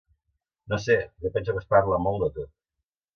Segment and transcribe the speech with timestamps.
[0.71, 0.95] No sé,
[1.25, 2.51] jo penso que es parla molt de tot.